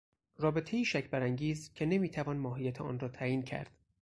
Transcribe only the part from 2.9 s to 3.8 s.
را تعیین کرد